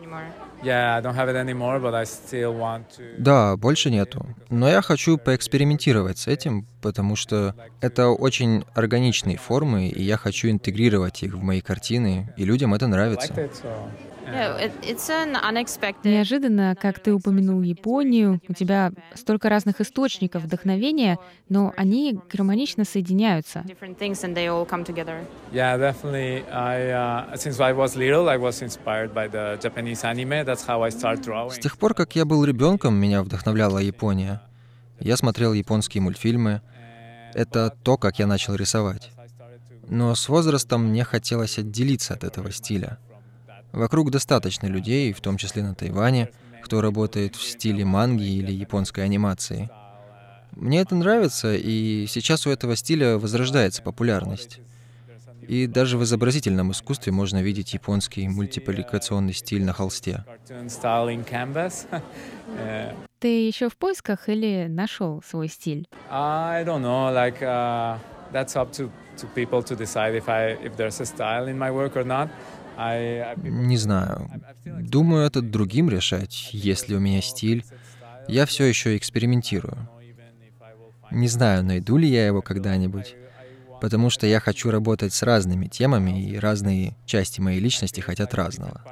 Да, 3.18 3.56
больше 3.56 3.90
нету. 3.90 4.26
Но 4.50 4.68
я 4.68 4.82
хочу 4.82 5.16
поэкспериментировать 5.16 6.18
с 6.18 6.26
этим, 6.26 6.66
потому 6.82 7.16
что 7.16 7.54
это 7.80 8.08
очень 8.08 8.64
органичные 8.74 9.38
формы, 9.38 9.88
и 9.88 10.02
я 10.02 10.16
хочу 10.16 10.50
интегрировать 10.50 11.22
их 11.22 11.34
в 11.34 11.42
мои 11.42 11.60
картины, 11.60 12.32
и 12.36 12.44
людям 12.44 12.74
это 12.74 12.86
нравится. 12.86 13.34
Неожиданно, 16.04 16.76
как 16.80 16.98
ты 16.98 17.12
упомянул 17.12 17.62
Японию, 17.62 18.40
у 18.48 18.54
тебя 18.54 18.92
столько 19.14 19.48
разных 19.48 19.80
источников 19.80 20.42
вдохновения, 20.42 21.18
но 21.48 21.72
они 21.76 22.18
гармонично 22.32 22.84
соединяются. 22.84 23.64
С 31.50 31.58
тех 31.58 31.78
пор, 31.78 31.94
как 31.94 32.16
я 32.16 32.24
был 32.24 32.44
ребенком, 32.44 32.94
меня 32.94 33.22
вдохновляла 33.22 33.78
Япония. 33.78 34.42
Я 35.00 35.16
смотрел 35.16 35.52
японские 35.52 36.02
мультфильмы. 36.02 36.60
Это 37.34 37.70
то, 37.82 37.96
как 37.96 38.18
я 38.18 38.26
начал 38.26 38.54
рисовать. 38.54 39.10
Но 39.88 40.14
с 40.14 40.28
возрастом 40.28 40.86
мне 40.88 41.04
хотелось 41.04 41.58
отделиться 41.58 42.14
от 42.14 42.24
этого 42.24 42.52
стиля. 42.52 42.98
Вокруг 43.72 44.10
достаточно 44.10 44.66
людей, 44.66 45.12
в 45.12 45.20
том 45.20 45.36
числе 45.36 45.62
на 45.62 45.74
Тайване, 45.74 46.30
кто 46.62 46.80
работает 46.80 47.36
в 47.36 47.42
стиле 47.42 47.84
манги 47.84 48.24
или 48.24 48.52
японской 48.52 49.04
анимации. 49.04 49.70
Мне 50.52 50.80
это 50.80 50.94
нравится, 50.94 51.54
и 51.54 52.06
сейчас 52.08 52.46
у 52.46 52.50
этого 52.50 52.76
стиля 52.76 53.18
возрождается 53.18 53.82
популярность. 53.82 54.60
И 55.46 55.66
даже 55.66 55.98
в 55.98 56.04
изобразительном 56.04 56.70
искусстве 56.72 57.12
можно 57.12 57.42
видеть 57.42 57.74
японский 57.74 58.28
мультипликационный 58.28 59.32
стиль 59.32 59.64
на 59.64 59.72
холсте. 59.72 60.24
Ты 63.18 63.46
еще 63.48 63.68
в 63.68 63.76
поисках 63.76 64.28
или 64.28 64.66
нашел 64.68 65.22
свой 65.26 65.48
стиль? 65.48 65.88
I 66.10 66.64
don't 66.64 66.82
know, 66.82 67.12
like 67.12 67.42
uh, 67.42 67.98
that's 68.32 68.54
up 68.56 68.72
to 68.72 68.90
to 69.18 69.26
people 69.34 69.62
to 69.62 69.76
decide 69.76 70.14
if 70.14 70.28
I 70.28 70.56
if 70.64 70.76
there's 70.76 71.00
a 71.00 71.06
style 71.06 71.48
in 71.48 71.58
my 71.58 71.70
work 71.70 71.96
or 71.96 72.04
not. 72.04 72.28
Не 73.36 73.76
знаю. 73.76 74.30
Думаю, 74.64 75.26
это 75.26 75.42
другим 75.42 75.90
решать, 75.90 76.50
есть 76.52 76.88
ли 76.88 76.96
у 76.96 77.00
меня 77.00 77.20
стиль. 77.20 77.64
Я 78.28 78.46
все 78.46 78.64
еще 78.64 78.96
экспериментирую. 78.96 79.88
Не 81.10 81.28
знаю, 81.28 81.64
найду 81.64 81.96
ли 81.96 82.08
я 82.08 82.26
его 82.26 82.40
когда-нибудь, 82.40 83.16
потому 83.80 84.10
что 84.10 84.26
я 84.26 84.40
хочу 84.40 84.70
работать 84.70 85.12
с 85.12 85.22
разными 85.22 85.66
темами, 85.66 86.22
и 86.22 86.38
разные 86.38 86.96
части 87.04 87.40
моей 87.40 87.60
личности 87.60 88.00
хотят 88.00 88.34
разного. 88.34 88.82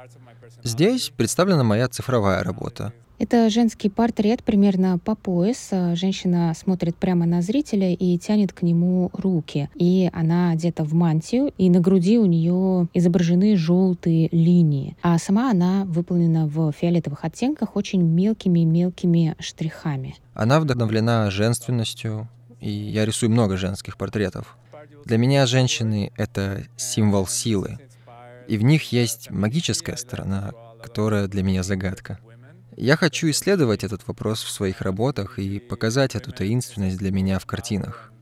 Здесь 0.63 1.11
представлена 1.15 1.63
моя 1.63 1.87
цифровая 1.87 2.43
работа— 2.43 2.93
это 3.19 3.49
женский 3.49 3.89
портрет 3.89 4.43
примерно 4.43 4.97
по 4.97 5.13
пояс. 5.13 5.69
Женщина 5.93 6.53
смотрит 6.55 6.95
прямо 6.95 7.25
на 7.25 7.41
зрителя 7.41 7.93
и 7.93 8.17
тянет 8.17 8.53
к 8.53 8.61
нему 8.61 9.11
руки. 9.13 9.69
И 9.75 10.09
она 10.13 10.51
одета 10.51 10.83
в 10.83 10.93
мантию, 10.93 11.51
и 11.57 11.69
на 11.69 11.79
груди 11.79 12.17
у 12.17 12.25
нее 12.25 12.87
изображены 12.93 13.57
желтые 13.57 14.29
линии. 14.31 14.95
А 15.01 15.17
сама 15.17 15.51
она 15.51 15.85
выполнена 15.85 16.47
в 16.47 16.71
фиолетовых 16.71 17.25
оттенках 17.25 17.75
очень 17.75 18.01
мелкими-мелкими 18.01 19.35
штрихами. 19.39 20.15
Она 20.33 20.59
вдохновлена 20.59 21.29
женственностью, 21.29 22.29
и 22.61 22.71
я 22.71 23.05
рисую 23.05 23.31
много 23.31 23.57
женских 23.57 23.97
портретов. 23.97 24.57
Для 25.05 25.17
меня 25.17 25.45
женщины— 25.45 26.11
это 26.17 26.63
символ 26.77 27.27
силы, 27.27 27.79
и 28.47 28.57
в 28.57 28.63
них 28.63 28.91
есть 28.91 29.29
магическая 29.29 29.97
сторона, 29.97 30.51
которая 30.81 31.27
для 31.27 31.43
меня 31.43 31.63
загадка. 31.63 32.19
Я 32.81 32.95
хочу 32.95 33.29
исследовать 33.29 33.83
этот 33.83 34.07
вопрос 34.07 34.41
в 34.41 34.49
своих 34.49 34.79
работах 34.79 35.37
и 35.37 35.59
показать 35.59 36.15
эту 36.15 36.31
таинственность 36.31 36.97
для 36.97 37.11
меня 37.11 37.37
в 37.37 37.45
картинах. 37.45 38.13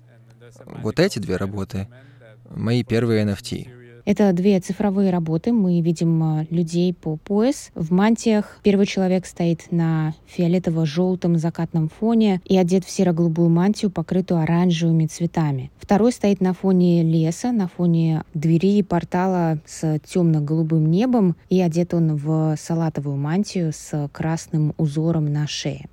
Вот 0.66 1.00
эти 1.00 1.20
две 1.20 1.38
работы— 1.38 1.88
мои 2.50 2.84
первые 2.84 3.24
NFT. 3.24 3.77
Это 4.08 4.32
две 4.32 4.58
цифровые 4.62 5.12
работы. 5.12 5.52
Мы 5.52 5.82
видим 5.82 6.24
а, 6.24 6.46
людей 6.50 6.94
по 6.94 7.18
пояс 7.18 7.72
в 7.76 7.92
мантиях. 7.92 8.58
Первый 8.64 8.86
человек 8.86 9.26
стоит 9.26 9.70
на 9.70 10.14
фиолетово-желтом 10.28 11.38
закатном 11.38 11.90
фоне 11.90 12.42
и 12.46 12.58
одет 12.58 12.86
в 12.86 12.90
серо-голубую 12.90 13.50
мантию, 13.50 13.92
покрытую 13.92 14.40
оранжевыми 14.40 15.08
цветами. 15.08 15.72
Второй 15.78 16.14
стоит 16.14 16.40
на 16.40 16.54
фоне 16.54 17.04
леса, 17.04 17.52
на 17.52 17.68
фоне 17.68 18.24
двери 18.34 18.82
портала 18.82 19.60
с 19.66 20.00
темно-голубым 20.00 20.90
небом, 20.90 21.36
и 21.50 21.60
одет 21.60 21.94
он 21.94 22.16
в 22.16 22.56
салатовую 22.58 23.18
мантию 23.18 23.74
с 23.74 24.08
красным 24.14 24.74
узором 24.78 25.26
на 25.34 25.48
шее. 25.48 25.90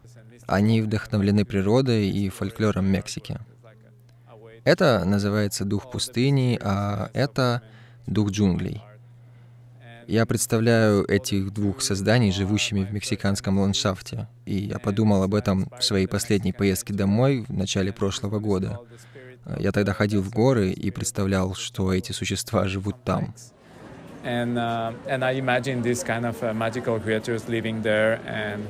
Они 0.47 0.80
вдохновлены 0.83 1.44
природой 1.44 2.11
и 2.11 2.28
фольклором 2.28 2.87
Мексики. 2.87 3.40
Это 4.62 5.02
называется 5.04 5.64
дух 5.64 5.90
пустыни, 5.90 6.61
а 6.62 7.11
это 7.12 7.62
дух 8.07 8.31
джунглей. 8.31 8.83
Я 10.07 10.27
представляю 10.27 11.05
этих 11.05 11.53
двух 11.53 11.81
созданий, 11.81 12.31
живущими 12.31 12.85
в 12.85 12.93
мексиканском 12.93 13.59
ландшафте, 13.59 14.29
и 14.45 14.57
я 14.57 14.79
подумал 14.79 15.23
об 15.23 15.35
этом 15.35 15.71
в 15.79 15.83
своей 15.83 16.07
последней 16.07 16.53
поездке 16.53 16.93
домой 16.93 17.47
в 17.49 17.55
начале 17.55 17.93
прошлого 17.93 18.39
года. 18.39 18.81
Я 19.59 19.73
тогда 19.73 19.93
ходил 19.93 20.23
в 20.23 20.31
горы 20.31 20.71
и 20.71 20.91
представлял, 20.91 21.55
что 21.55 21.93
эти 21.93 22.13
существа 22.13 22.67
живут 22.67 23.03
там. 23.05 23.35
And, 24.25 24.57
uh, 24.57 24.95
and 25.07 25.23
I 25.23 25.33
imagine 25.33 25.83
these 25.83 26.03
kind 26.03 26.25
of 26.25 26.43
uh, 26.43 26.55
magical 26.55 26.99
creatures 26.99 27.47
living 27.47 27.83
there 27.83 28.19
and 28.27 28.67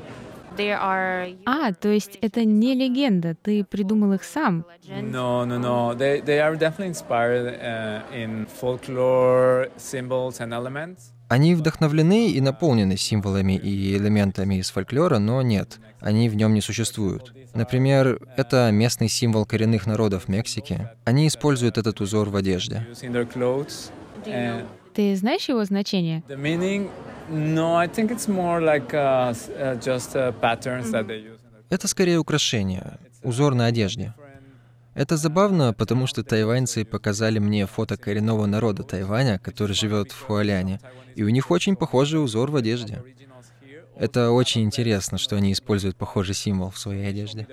а, 0.58 1.73
то 1.73 1.88
есть 1.88 2.18
это 2.20 2.44
не 2.44 2.75
легенда, 2.75 3.34
ты 3.34 3.64
придумал 3.64 4.12
их 4.12 4.25
сам? 4.25 4.64
No, 4.87 5.44
no, 5.44 5.58
no. 5.58 5.96
They, 5.96 6.23
they 6.25 6.40
are 6.40 6.56
definitely 6.56 6.88
inspired 6.88 7.58
uh, 7.61 8.02
in 8.12 8.46
folklore, 8.46 9.70
symbols 9.76 10.40
and 10.40 10.52
elements. 10.52 11.12
Они 11.28 11.54
вдохновлены 11.54 12.30
и 12.30 12.40
наполнены 12.40 12.96
символами 12.96 13.54
и 13.54 13.96
элементами 13.96 14.56
из 14.56 14.70
фольклора, 14.70 15.18
но 15.18 15.40
нет, 15.42 15.80
они 16.00 16.28
в 16.28 16.37
нем 16.37 16.52
не 16.52 16.61
существуют. 16.61 17.32
Например, 17.54 18.20
это 18.37 18.70
местный 18.70 19.08
символ 19.08 19.46
коренных 19.46 19.87
народов 19.87 20.28
Мексики. 20.28 20.90
Они 21.04 21.26
используют 21.26 21.78
этот 21.78 22.00
узор 22.00 22.28
в 22.28 22.37
одежде. 22.37 22.87
Ты 24.94 25.16
знаешь 25.16 25.49
его 25.49 25.64
значение? 25.64 26.23
No, 27.28 27.75
I 27.76 27.87
think 27.88 28.11
it's 28.11 28.28
more 28.28 28.61
like 28.61 28.93
uh, 28.93 29.33
uh, 29.33 29.75
just 29.76 30.14
uh, 30.16 30.33
patterns 30.33 30.90
that 30.90 31.07
they 31.07 31.19
use. 31.19 31.40
Это 31.71 31.88
скорее 31.88 32.19
украшение, 32.19 32.99
узор 33.23 33.54
на 33.54 33.66
одежде. 33.66 34.14
Это 34.95 35.16
забавно, 35.16 35.73
потому 35.73 36.07
что 36.07 36.23
тайваньцы 36.23 36.85
показали 36.85 37.40
мне 37.40 37.66
фото 37.66 37.97
коренного 37.97 38.47
народа 38.47 38.85
Тайваня, 38.85 39.40
который 39.40 39.75
живет 39.75 40.12
в 40.12 40.21
Хуаляне, 40.21 40.78
и 41.16 41.25
у 41.25 41.28
них 41.31 41.50
очень 41.50 41.75
похожий 41.75 42.23
узор 42.23 42.50
в 42.52 42.57
одежде. 42.57 43.02
Это 43.97 44.31
очень 44.31 44.62
интересно, 44.62 45.19
что 45.19 45.37
они 45.37 45.52
используют 45.52 45.97
похожий 45.97 46.35
символ 46.35 46.71
в 46.71 46.78
своей 46.78 47.09
одежде. 47.09 47.47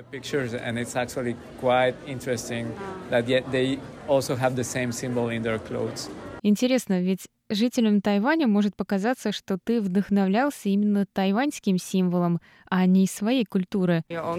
Интересно, 6.43 7.01
ведь 7.01 7.27
жителям 7.51 8.01
Тайваня 8.01 8.47
может 8.47 8.75
показаться, 8.75 9.31
что 9.31 9.57
ты 9.63 9.81
вдохновлялся 9.81 10.69
именно 10.69 11.05
тайваньским 11.05 11.77
символом, 11.77 12.41
а 12.69 12.85
не 12.85 13.07
своей 13.07 13.45
культуры. 13.45 14.03
Uh. 14.09 14.37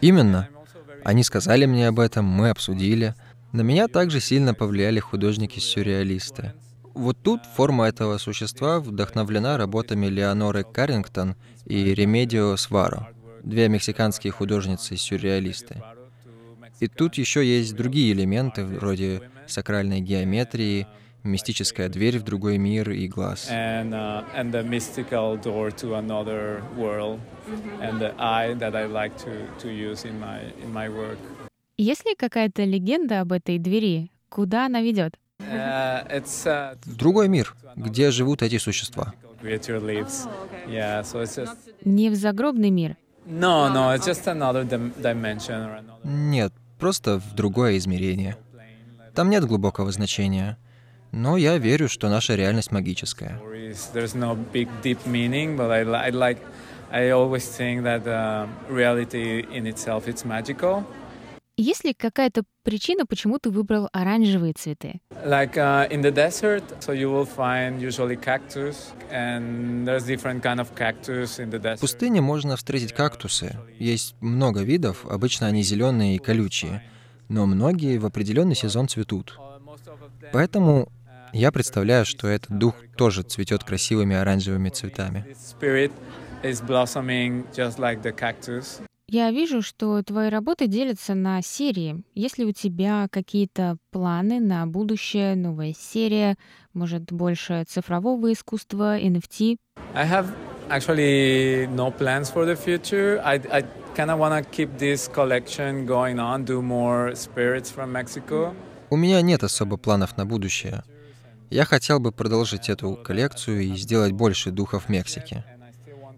Именно. 0.00 0.48
Они 1.04 1.22
сказали 1.22 1.66
мне 1.66 1.88
об 1.88 2.00
этом, 2.00 2.24
мы 2.24 2.50
обсудили. 2.50 3.14
На 3.52 3.60
меня 3.60 3.88
также 3.88 4.20
сильно 4.20 4.54
повлияли 4.54 5.00
художники-сюрреалисты. 5.00 6.54
Вот 6.94 7.18
тут 7.22 7.44
форма 7.44 7.86
этого 7.86 8.18
существа 8.18 8.80
вдохновлена 8.80 9.58
работами 9.58 10.06
Леоноры 10.06 10.64
Каррингтон 10.64 11.36
и 11.66 11.94
Ремедио 11.94 12.56
Сваро, 12.56 13.08
две 13.42 13.68
мексиканские 13.68 14.32
художницы-сюрреалисты. 14.32 15.82
И 16.80 16.88
тут 16.88 17.14
еще 17.14 17.44
есть 17.44 17.74
другие 17.76 18.12
элементы, 18.12 18.64
вроде 18.64 19.22
сакральной 19.46 20.00
геометрии, 20.00 20.86
мистическая 21.22 21.88
дверь 21.88 22.18
в 22.18 22.22
другой 22.22 22.58
мир 22.58 22.90
и 22.90 23.06
глаз. 23.08 23.48
and 23.50 23.92
uh, 23.92 24.24
and 24.34 24.52
the 24.52 24.62
mystical 24.62 25.36
door 25.40 25.70
to 25.70 25.94
another 25.96 26.62
world, 26.76 27.18
and 27.80 27.98
the 28.00 28.12
eye 28.18 28.54
that 28.58 28.74
I 28.74 28.86
like 28.86 29.16
to 29.24 29.32
to 29.62 29.68
use 29.70 30.04
in 30.04 30.18
my 30.20 30.40
in 30.62 30.72
my 30.72 30.88
work. 30.88 31.18
Есть 31.78 32.04
ли 32.06 32.14
какая-то 32.14 32.64
легенда 32.64 33.20
об 33.20 33.32
этой 33.32 33.58
двери? 33.58 34.10
Куда 34.28 34.66
она 34.66 34.80
ведет? 34.82 35.14
Uh, 35.40 36.06
it's 36.10 36.46
uh, 36.46 36.76
В 36.84 36.96
другой 36.96 37.28
мир, 37.28 37.54
где 37.76 38.10
живут 38.10 38.42
эти 38.42 38.58
существа. 38.58 39.14
Yeah, 39.42 41.02
so 41.02 41.22
just 41.22 41.56
Не 41.84 42.10
в 42.10 42.14
загробный 42.14 42.70
мир. 42.70 42.96
no, 43.26 43.68
no, 43.72 43.94
it's 43.94 44.06
just 44.06 44.26
another 44.26 44.64
dim- 44.64 44.92
dimension 45.02 45.54
or 45.66 45.74
another 45.76 46.00
Нет, 46.04 46.52
просто 46.84 47.18
в 47.18 47.34
другое 47.34 47.78
измерение. 47.78 48.36
Там 49.14 49.30
нет 49.30 49.46
глубокого 49.46 49.90
значения. 49.90 50.58
Но 51.12 51.38
я 51.38 51.56
верю, 51.56 51.88
что 51.88 52.10
наша 52.10 52.34
реальность 52.34 52.72
магическая. 52.72 53.40
uh. 60.60 60.84
Есть 61.56 61.84
ли 61.84 61.94
какая-то 61.94 62.42
причина, 62.64 63.06
почему 63.06 63.38
ты 63.38 63.48
выбрал 63.50 63.88
оранжевые 63.92 64.54
цветы? 64.54 65.00
Like 65.24 65.54
uh, 65.54 65.88
in 65.88 66.02
the 66.02 66.10
desert, 66.12 66.64
so 66.80 66.92
you 66.92 67.08
will 67.12 67.28
find 67.28 67.80
usually 67.80 68.16
cactus, 68.20 68.92
and 69.12 69.86
there's 69.86 70.04
different 70.04 70.42
kind 70.42 70.58
of 70.58 70.74
cactus 70.74 71.38
in 71.38 71.50
the 71.50 71.58
В 71.58 71.62
desert. 71.62 71.80
пустыне 71.80 72.20
можно 72.20 72.56
встретить 72.56 72.92
кактусы. 72.92 73.56
Есть 73.78 74.16
много 74.20 74.62
видов, 74.62 75.06
обычно 75.06 75.46
они 75.46 75.62
зеленые 75.62 76.16
и 76.16 76.18
колючие. 76.18 76.82
Но 77.28 77.46
многие 77.46 77.98
в 77.98 78.06
определенный 78.06 78.56
сезон 78.56 78.88
цветут. 78.88 79.38
Поэтому 80.32 80.88
я 81.32 81.52
представляю, 81.52 82.04
что 82.04 82.26
этот 82.26 82.58
дух 82.58 82.74
тоже 82.96 83.22
цветет 83.22 83.62
красивыми 83.62 84.16
оранжевыми 84.16 84.70
цветами. 84.70 85.24
Я 89.08 89.30
вижу, 89.30 89.60
что 89.60 90.02
твои 90.02 90.30
работы 90.30 90.66
делятся 90.66 91.14
на 91.14 91.42
серии. 91.42 92.02
Есть 92.14 92.38
ли 92.38 92.46
у 92.46 92.52
тебя 92.52 93.06
какие-то 93.10 93.76
планы 93.90 94.40
на 94.40 94.66
будущее, 94.66 95.36
новая 95.36 95.74
серия, 95.78 96.36
может, 96.72 97.12
больше 97.12 97.64
цифрового 97.68 98.32
искусства, 98.32 98.98
NFT? 98.98 99.58
I 99.94 100.06
have 100.08 100.26
actually 100.70 101.68
no 101.68 101.90
plans 101.90 102.32
for 102.32 102.46
the 102.46 102.56
future. 102.56 103.20
I, 103.22 103.40
I 103.52 103.64
kind 103.94 104.10
of 104.10 104.18
want 104.18 104.42
to 104.42 104.50
keep 104.50 104.78
this 104.78 105.06
collection 105.08 105.86
going 105.86 106.18
on, 106.18 106.44
do 106.44 106.62
more 106.62 107.14
spirits 107.14 107.70
from 107.70 107.92
Mexico. 107.92 108.54
У 108.90 108.96
меня 108.96 109.20
нет 109.20 109.42
особо 109.44 109.76
планов 109.76 110.16
на 110.16 110.24
будущее. 110.24 110.82
Я 111.50 111.64
хотел 111.66 112.00
бы 112.00 112.10
продолжить 112.10 112.68
эту 112.68 112.96
коллекцию 112.96 113.62
и 113.62 113.76
сделать 113.76 114.12
больше 114.12 114.50
духов 114.50 114.88
Мексики. 114.88 115.44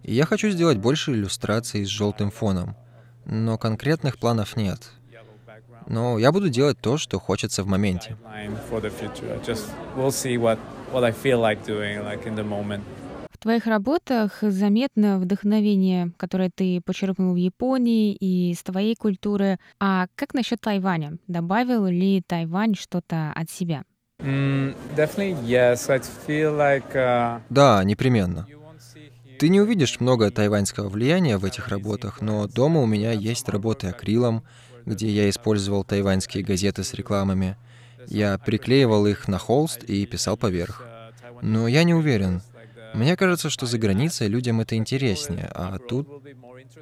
И 0.02 0.14
я 0.14 0.24
хочу 0.24 0.50
сделать 0.50 0.78
больше 0.78 1.12
иллюстраций 1.12 1.84
с 1.84 1.88
желтым 1.88 2.30
фоном. 2.30 2.76
Но 3.26 3.58
конкретных 3.58 4.18
планов 4.18 4.56
нет. 4.56 4.92
Но 5.88 6.18
я 6.18 6.32
буду 6.32 6.48
делать 6.48 6.78
то, 6.80 6.96
что 6.96 7.18
хочется 7.20 7.62
в 7.62 7.66
моменте. 7.66 8.16
В 13.30 13.38
твоих 13.38 13.66
работах 13.66 14.38
заметно 14.40 15.18
вдохновение, 15.18 16.12
которое 16.16 16.50
ты 16.52 16.80
почерпнул 16.84 17.34
в 17.34 17.36
Японии 17.36 18.14
и 18.14 18.50
из 18.52 18.62
твоей 18.62 18.96
культуры. 18.96 19.58
А 19.78 20.06
как 20.16 20.34
насчет 20.34 20.60
Тайваня? 20.60 21.18
Добавил 21.28 21.86
ли 21.86 22.22
Тайвань 22.26 22.74
что-то 22.74 23.32
от 23.34 23.50
себя? 23.50 23.84
Mm, 24.18 24.74
uh, 26.94 27.40
Да, 27.50 27.84
непременно. 27.84 28.46
you 28.48 28.58
won't 28.58 28.80
see 28.80 29.10
here. 29.24 29.25
Ты 29.38 29.48
не 29.48 29.60
увидишь 29.60 30.00
много 30.00 30.30
тайваньского 30.30 30.88
влияния 30.88 31.36
в 31.36 31.44
этих 31.44 31.68
работах, 31.68 32.20
но 32.20 32.46
дома 32.46 32.80
у 32.80 32.86
меня 32.86 33.12
есть 33.12 33.48
работы 33.48 33.88
акрилом, 33.88 34.42
где 34.84 35.08
я 35.08 35.28
использовал 35.28 35.84
тайваньские 35.84 36.42
газеты 36.44 36.84
с 36.84 36.94
рекламами. 36.94 37.56
Я 38.06 38.38
приклеивал 38.38 39.06
их 39.06 39.28
на 39.28 39.38
холст 39.38 39.82
и 39.84 40.06
писал 40.06 40.36
поверх. 40.36 40.84
Но 41.42 41.68
я 41.68 41.84
не 41.84 41.94
уверен. 41.94 42.40
Мне 42.94 43.16
кажется, 43.16 43.50
что 43.50 43.66
за 43.66 43.78
границей 43.78 44.28
людям 44.28 44.60
это 44.60 44.76
интереснее, 44.76 45.50
а 45.52 45.78
тут 45.78 46.08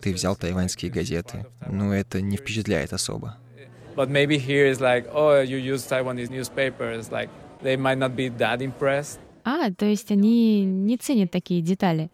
ты 0.00 0.12
взял 0.12 0.36
тайваньские 0.36 0.90
газеты. 0.90 1.46
Ну, 1.66 1.92
это 1.92 2.20
не 2.20 2.36
впечатляет 2.36 2.92
особо. 2.92 3.36
Like, 3.96 5.06
oh. 5.12 5.44
Like. 7.10 7.30
А, 9.44 9.70
то 9.70 9.85
есть 9.85 10.11
они 10.11 10.64
не 10.64 10.96
ценят 10.96 11.30
такие 11.30 11.61
детали. 11.61 12.11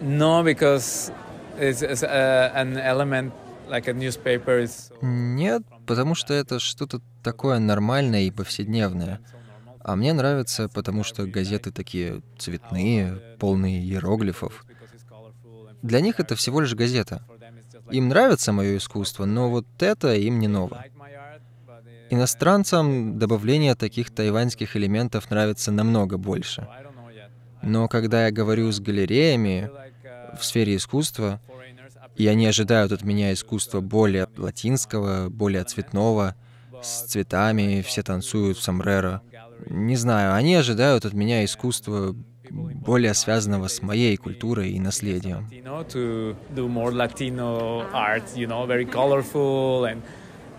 No, 0.00 0.44
because 0.44 1.12
it's, 1.58 1.82
it's 1.82 2.02
uh, 2.04 2.52
an 2.54 2.78
element 2.78 3.32
like 3.68 3.88
a 3.88 3.92
newspaper 3.92 4.62
is. 4.62 4.92
Нет, 5.02 5.62
потому 5.86 6.14
что 6.14 6.34
это 6.34 6.60
что-то 6.60 7.00
такое 7.22 7.58
нормальное 7.58 8.22
и 8.22 8.30
повседневное. 8.30 9.20
А 9.80 9.96
мне 9.96 10.12
нравится, 10.12 10.68
потому 10.68 11.02
что 11.02 11.26
газеты 11.26 11.72
такие 11.72 12.22
цветные, 12.38 13.20
полные 13.38 13.80
иероглифов. 13.80 14.64
Для 15.82 16.00
них 16.00 16.20
это 16.20 16.36
всего 16.36 16.60
лишь 16.60 16.74
газета. 16.74 17.22
Им 17.90 18.08
нравится 18.08 18.52
мое 18.52 18.76
искусство, 18.76 19.24
но 19.24 19.50
вот 19.50 19.66
это 19.80 20.14
им 20.14 20.40
не 20.40 20.48
ново. 20.48 20.84
Иностранцам 22.10 23.18
добавление 23.18 23.74
таких 23.74 24.10
тайваньских 24.10 24.76
элементов 24.76 25.30
нравится 25.30 25.70
намного 25.70 26.16
больше. 26.16 26.66
Но 27.62 27.88
когда 27.88 28.26
я 28.26 28.32
говорю 28.32 28.70
с 28.70 28.80
галереями 28.80 29.70
в 30.38 30.44
сфере 30.44 30.76
искусства, 30.76 31.40
и 32.16 32.26
они 32.26 32.46
ожидают 32.46 32.92
от 32.92 33.02
меня 33.02 33.32
искусства 33.32 33.80
более 33.80 34.28
латинского, 34.36 35.28
более 35.28 35.64
цветного, 35.64 36.34
с 36.82 37.02
цветами, 37.02 37.82
все 37.82 38.02
танцуют 38.02 38.58
в 38.58 38.62
сомбреро. 38.62 39.22
Не 39.66 39.96
знаю, 39.96 40.34
они 40.34 40.54
ожидают 40.54 41.04
от 41.04 41.12
меня 41.12 41.44
искусства 41.44 42.14
более 42.50 43.14
связанного 43.14 43.68
с 43.68 43.82
моей 43.82 44.16
культурой 44.16 44.70
и 44.70 44.80
наследием. 44.80 45.48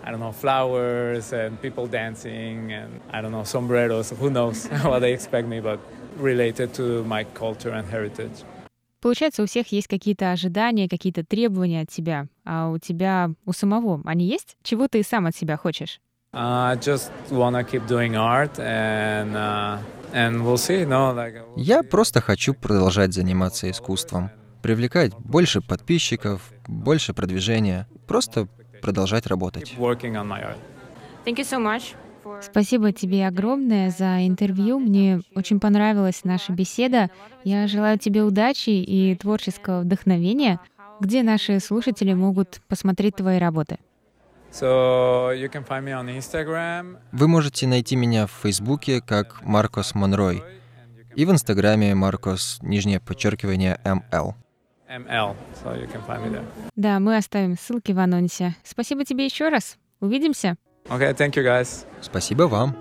I 0.04 0.10
don't 0.10 0.20
know, 0.20 0.32
flowers 0.32 1.32
and 1.32 1.60
people 1.60 1.86
dancing 1.86 2.72
and 2.72 3.00
I 3.12 3.20
don't 3.20 3.32
know, 3.32 3.44
sombreros. 3.44 4.10
Who 4.10 4.30
knows 4.30 4.66
what 4.84 5.00
they 5.00 5.12
expect 5.12 5.46
me, 5.48 5.60
but 5.60 5.78
related 6.18 6.72
to 6.74 7.04
my 7.04 7.24
culture 7.34 7.72
and 7.72 7.86
heritage. 7.88 8.44
Получается, 9.00 9.42
у 9.42 9.46
всех 9.46 9.68
есть 9.72 9.88
какие-то 9.88 10.30
ожидания, 10.30 10.86
какие-то 10.86 11.24
требования 11.24 11.82
от 11.82 11.88
тебя, 11.88 12.26
а 12.44 12.68
у 12.68 12.78
тебя, 12.78 13.30
у 13.46 13.52
самого, 13.52 14.02
они 14.04 14.26
есть? 14.26 14.58
Чего 14.62 14.88
ты 14.88 15.02
сам 15.02 15.26
от 15.26 15.34
себя 15.34 15.56
хочешь? 15.56 16.00
I 16.32 16.76
just 16.76 17.10
wanna 17.30 17.64
keep 17.64 17.86
doing 17.88 18.14
art 18.14 18.58
and 18.58 19.34
uh, 19.34 19.78
and 20.12 20.44
we'll 20.44 20.56
see. 20.56 20.84
No, 20.84 21.12
like 21.12 21.34
we'll 21.34 21.60
Я 21.60 21.82
просто 21.82 22.20
хочу 22.20 22.54
продолжать 22.54 23.12
заниматься 23.14 23.68
искусством, 23.68 24.30
привлекать 24.62 25.12
больше 25.16 25.60
подписчиков, 25.60 26.52
больше 26.68 27.14
продвижения, 27.14 27.88
просто 28.06 28.46
продолжать 28.80 29.26
работать. 29.26 29.74
Спасибо 32.42 32.92
тебе 32.92 33.26
огромное 33.26 33.90
за 33.90 34.26
интервью. 34.26 34.78
Мне 34.78 35.20
очень 35.34 35.60
понравилась 35.60 36.24
наша 36.24 36.52
беседа. 36.52 37.10
Я 37.44 37.66
желаю 37.66 37.98
тебе 37.98 38.22
удачи 38.22 38.70
и 38.70 39.14
творческого 39.14 39.80
вдохновения. 39.80 40.60
Где 41.00 41.22
наши 41.22 41.60
слушатели 41.60 42.12
могут 42.12 42.60
посмотреть 42.68 43.16
твои 43.16 43.38
работы? 43.38 43.78
Вы 47.12 47.28
можете 47.28 47.66
найти 47.66 47.96
меня 47.96 48.26
в 48.26 48.32
Фейсбуке 48.42 49.00
как 49.00 49.42
Маркос 49.42 49.94
Монрой 49.94 50.42
и 51.14 51.24
в 51.24 51.30
Инстаграме 51.30 51.94
Маркос, 51.94 52.58
нижнее 52.62 53.00
подчеркивание, 53.00 53.80
МЛ. 53.84 54.34
ML, 54.90 55.36
so 55.62 55.72
you 55.74 55.86
can 55.86 56.02
find 56.06 56.22
me 56.24 56.30
there. 56.30 56.44
Да, 56.74 56.98
мы 56.98 57.16
оставим 57.16 57.56
ссылки 57.56 57.92
в 57.92 57.98
анонсе. 57.98 58.56
Спасибо 58.64 59.04
тебе 59.04 59.24
еще 59.24 59.48
раз. 59.48 59.78
Увидимся. 60.00 60.56
Okay, 60.86 61.14
thank 61.16 61.34
you 61.34 61.44
guys. 61.44 61.86
Спасибо 62.00 62.44
вам. 62.44 62.74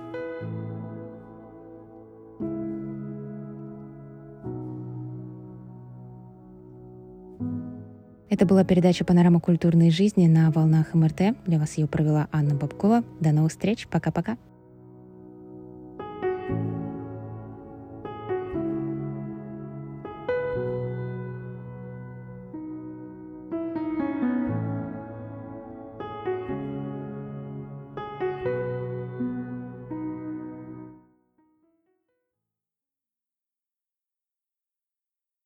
Это 8.29 8.45
была 8.45 8.63
передача 8.63 9.03
«Панорама 9.03 9.39
культурной 9.39 9.89
жизни» 9.89 10.27
на 10.27 10.51
волнах 10.51 10.93
МРТ. 10.93 11.35
Для 11.45 11.59
вас 11.59 11.77
ее 11.77 11.87
провела 11.87 12.27
Анна 12.31 12.55
Бабкова. 12.55 13.03
До 13.19 13.31
новых 13.31 13.51
встреч. 13.51 13.87
Пока-пока. 13.87 14.37